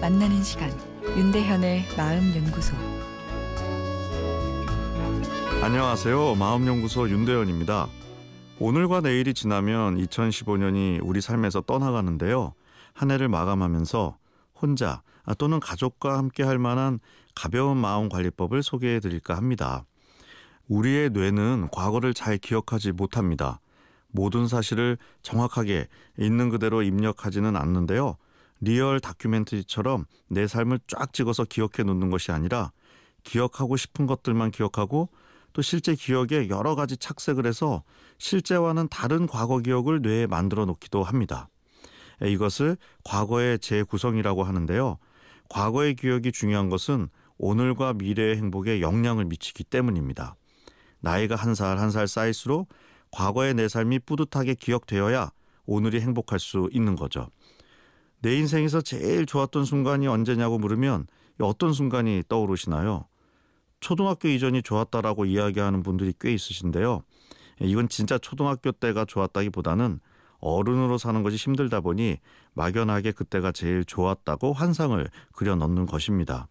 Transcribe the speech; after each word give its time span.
만나는 0.00 0.42
시간 0.44 0.70
윤대현의 1.16 1.86
마음 1.96 2.34
연구소 2.36 2.76
안녕하세요. 5.62 6.34
마음연구소 6.34 7.08
윤대현입니다. 7.08 7.88
오늘과 8.60 9.00
내일이 9.00 9.32
지나면 9.32 9.96
2015년이 9.96 11.00
우리 11.02 11.22
삶에서 11.22 11.62
떠나가는데요. 11.62 12.52
한 12.92 13.10
해를 13.10 13.28
마감하면서 13.28 14.18
혼자 14.60 15.02
또는 15.38 15.60
가족과 15.60 16.18
함께 16.18 16.42
할 16.42 16.58
만한 16.58 17.00
가벼운 17.34 17.78
마음 17.78 18.10
관리법을 18.10 18.62
소개해 18.62 19.00
드릴까 19.00 19.34
합니다. 19.34 19.86
우리의 20.68 21.08
뇌는 21.10 21.70
과거를 21.72 22.12
잘 22.12 22.36
기억하지 22.36 22.92
못합니다. 22.92 23.60
모든 24.08 24.46
사실을 24.46 24.98
정확하게 25.22 25.88
있는 26.18 26.50
그대로 26.50 26.82
입력하지는 26.82 27.56
않는데요. 27.56 28.18
real 28.60 29.00
다큐멘터리처럼 29.00 30.06
내 30.28 30.46
삶을 30.46 30.80
쫙 30.86 31.12
찍어서 31.12 31.44
기억해 31.44 31.82
놓는 31.84 32.10
것이 32.10 32.32
아니라 32.32 32.72
기억하고 33.22 33.76
싶은 33.76 34.06
것들만 34.06 34.50
기억하고 34.50 35.10
또 35.52 35.62
실제 35.62 35.94
기억에 35.94 36.48
여러 36.48 36.74
가지 36.74 36.96
착색을 36.96 37.46
해서 37.46 37.82
실제와는 38.18 38.88
다른 38.88 39.26
과거 39.26 39.58
기억을 39.58 40.02
뇌에 40.02 40.26
만들어 40.26 40.64
놓기도 40.66 41.02
합니다. 41.02 41.48
이것을 42.22 42.76
과거의 43.04 43.58
재구성이라고 43.58 44.44
하는데요. 44.44 44.98
과거의 45.48 45.94
기억이 45.94 46.32
중요한 46.32 46.68
것은 46.68 47.08
오늘과 47.38 47.94
미래의 47.94 48.36
행복에 48.36 48.80
영향을 48.80 49.26
미치기 49.26 49.64
때문입니다. 49.64 50.34
나이가 51.00 51.36
한 51.36 51.54
살 51.54 51.78
한살 51.78 52.08
쌓일수록 52.08 52.68
과거의 53.10 53.54
내 53.54 53.68
삶이 53.68 54.00
뿌듯하게 54.00 54.54
기억되어야 54.54 55.30
오늘이 55.66 56.00
행복할 56.00 56.38
수 56.38 56.68
있는 56.72 56.96
거죠. 56.96 57.28
내 58.26 58.34
인생에서 58.38 58.80
제일 58.80 59.24
좋았던 59.24 59.64
순간이 59.64 60.08
언제냐고 60.08 60.58
물으면 60.58 61.06
어떤 61.38 61.72
순간이 61.72 62.24
떠오르시나요? 62.28 63.04
초등학교 63.78 64.26
이전이 64.26 64.62
좋았다라고 64.62 65.26
이야기하는 65.26 65.84
분들이 65.84 66.12
꽤 66.18 66.34
있으신데요. 66.34 67.02
이건 67.60 67.88
진짜 67.88 68.18
초등학교 68.18 68.72
때가 68.72 69.04
좋았다기보다는 69.04 70.00
어른으로 70.40 70.98
사는 70.98 71.22
것이 71.22 71.36
힘들다 71.36 71.80
보니 71.82 72.16
막연하게 72.54 73.12
그때가 73.12 73.52
제일 73.52 73.84
좋았다고 73.84 74.54
환상을 74.54 75.08
그려 75.32 75.54
넣는 75.54 75.86
것입니다. 75.86 76.48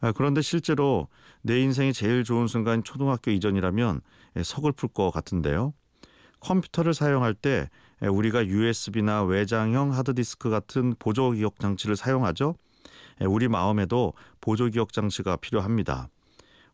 아, 0.00 0.10
그런데 0.12 0.40
실제로 0.40 1.08
내 1.42 1.60
인생이 1.60 1.92
제일 1.92 2.24
좋은 2.24 2.46
순간 2.46 2.82
초등학교 2.82 3.30
이전이라면 3.30 4.00
서글플 4.42 4.88
것 4.94 5.10
같은데요. 5.10 5.74
컴퓨터를 6.44 6.94
사용할 6.94 7.34
때 7.34 7.68
우리가 8.00 8.46
USB나 8.46 9.24
외장형 9.24 9.92
하드디스크 9.92 10.50
같은 10.50 10.94
보조 10.98 11.30
기억 11.30 11.58
장치를 11.58 11.96
사용하죠. 11.96 12.54
우리 13.20 13.48
마음에도 13.48 14.12
보조 14.40 14.68
기억 14.68 14.92
장치가 14.92 15.36
필요합니다. 15.36 16.08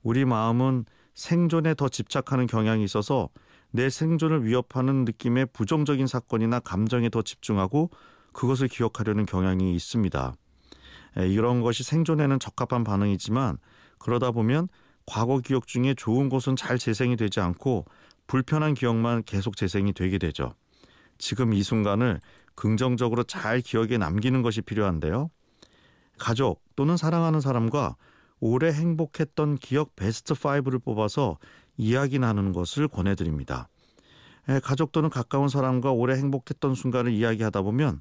우리 0.03 0.25
마음은 0.25 0.87
생존에 1.15 1.75
더 1.75 1.89
집착하는 1.89 2.47
경향이 2.47 2.83
있어서 2.85 3.29
내 3.71 3.89
생존을 3.91 4.45
위협하는 4.45 5.05
느낌의 5.05 5.47
부정적인 5.53 6.07
사건이나 6.07 6.59
감정에 6.61 7.09
더 7.09 7.23
집중하고 7.23 7.91
그것을 8.33 8.69
기억하려는 8.69 9.27
경향이 9.27 9.75
있습니다. 9.75 10.35
이런 11.17 11.61
것이 11.61 11.85
생존에는 11.85 12.41
적합한 12.41 12.85
반응이지만 12.85 13.59
그러다 13.99 14.31
보면 14.31 14.69
과거 15.07 15.39
기억 15.39 15.67
중에 15.67 15.95
좋은 15.95 16.29
것은 16.29 16.57
잘 16.57 16.79
재생이 16.79 17.17
되지 17.17 17.41
않고 17.41 17.85
불편한 18.31 18.75
기억만 18.75 19.25
계속 19.25 19.57
재생이 19.57 19.93
되게 19.93 20.17
되죠. 20.17 20.55
지금 21.19 21.53
이 21.53 21.65
순간을 21.65 22.21
긍정적으로 22.55 23.25
잘 23.25 23.61
기억에 23.61 23.99
남기는 23.99 24.41
것이 24.43 24.63
필요한데요. 24.63 25.33
가족 26.17 26.63
또는 26.77 26.97
사랑하는 26.97 27.41
사람과 27.41 27.97
올해 28.39 28.71
행복했던 28.71 29.57
기억 29.57 29.97
베스트 29.97 30.35
5를 30.35 30.81
뽑아서 30.81 31.39
이야기 31.77 32.21
나누는 32.21 32.53
것을 32.53 32.87
권해드립니다. 32.87 33.69
가족 34.63 34.93
또는 34.93 35.11
가까운 35.11 35.49
사람과 35.49 35.91
올해 35.91 36.15
행복했던 36.17 36.77
순간을 36.77 37.11
이야기하다 37.11 37.63
보면 37.63 38.01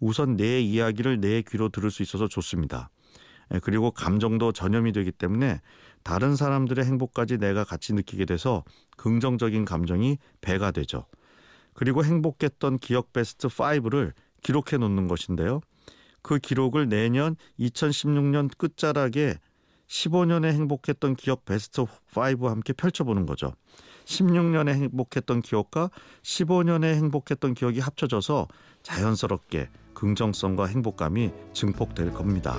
우선 0.00 0.36
내 0.36 0.60
이야기를 0.60 1.20
내 1.20 1.42
귀로 1.42 1.68
들을 1.68 1.92
수 1.92 2.02
있어서 2.02 2.26
좋습니다. 2.26 2.90
그리고 3.62 3.92
감정도 3.92 4.50
전염이 4.50 4.90
되기 4.90 5.12
때문에 5.12 5.60
다른 6.02 6.36
사람들의 6.36 6.84
행복까지 6.84 7.38
내가 7.38 7.64
같이 7.64 7.92
느끼게 7.92 8.24
돼서 8.24 8.64
긍정적인 8.96 9.64
감정이 9.64 10.18
배가 10.40 10.70
되죠. 10.70 11.06
그리고 11.74 12.04
행복했던 12.04 12.78
기억 12.78 13.12
베스트 13.12 13.48
5를 13.48 14.12
기록해 14.42 14.78
놓는 14.78 15.08
것인데요. 15.08 15.60
그 16.22 16.38
기록을 16.38 16.88
내년 16.88 17.36
2016년 17.58 18.50
끝자락에 18.56 19.36
15년에 19.86 20.52
행복했던 20.52 21.16
기억 21.16 21.44
베스트 21.44 21.84
5와 22.12 22.48
함께 22.48 22.72
펼쳐보는 22.72 23.26
거죠. 23.26 23.52
16년에 24.04 24.70
행복했던 24.70 25.42
기억과 25.42 25.90
15년에 26.22 26.94
행복했던 26.94 27.54
기억이 27.54 27.80
합쳐져서 27.80 28.48
자연스럽게 28.82 29.68
긍정성과 29.94 30.66
행복감이 30.66 31.30
증폭될 31.52 32.12
겁니다. 32.12 32.58